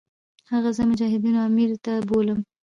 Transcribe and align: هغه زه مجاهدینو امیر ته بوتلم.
هغه 0.51 0.69
زه 0.77 0.83
مجاهدینو 0.91 1.39
امیر 1.47 1.69
ته 1.85 1.93
بوتلم. 2.07 2.39